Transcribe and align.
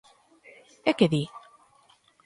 ¿E 0.89 0.91
que 0.97 1.05
di? 1.13 1.23